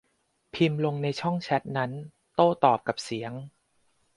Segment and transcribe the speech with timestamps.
[0.53, 1.91] พิมพ์ลงในช่องแชตนั้น
[2.35, 3.31] โต้ตอบกับเสียง